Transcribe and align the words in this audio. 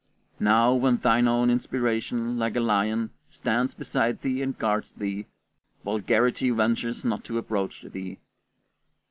Now, 0.39 0.73
when 0.73 0.97
thine 0.97 1.27
own 1.27 1.51
inspiration, 1.51 2.39
like 2.39 2.55
a 2.55 2.59
lion, 2.59 3.11
stands 3.29 3.75
beside 3.75 4.23
thee 4.23 4.41
and 4.41 4.57
guards 4.57 4.89
thee, 4.89 5.27
vulgarity 5.83 6.49
ventures 6.49 7.05
not 7.05 7.23
to 7.25 7.37
approach 7.37 7.83
thee. 7.83 8.17